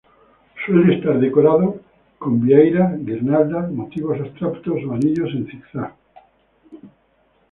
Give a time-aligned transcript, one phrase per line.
[0.65, 1.79] Suele estar decorado
[2.17, 5.93] con vieiras, guirnaldas, motivos abstractos o anillos en zigzag.